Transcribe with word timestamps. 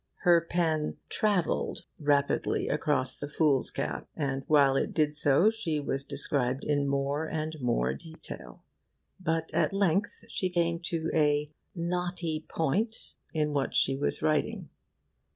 Her 0.21 0.41
pen 0.41 0.97
'travelled' 1.09 1.83
rapidly 1.99 2.67
across 2.67 3.19
the 3.19 3.27
foolscap, 3.29 4.07
and 4.15 4.43
while 4.47 4.75
it 4.75 4.95
did 4.95 5.15
so 5.15 5.51
she 5.51 5.79
was 5.79 6.03
described 6.03 6.63
in 6.63 6.87
more 6.87 7.27
and 7.27 7.55
more 7.61 7.93
detail. 7.93 8.63
But 9.19 9.53
at 9.53 9.73
length 9.73 10.25
she 10.27 10.49
came 10.49 10.79
to 10.85 11.11
a 11.13 11.51
'knotty 11.75 12.47
point' 12.49 13.11
in 13.31 13.53
what 13.53 13.75
she 13.75 13.95
was 13.95 14.23
writing. 14.23 14.69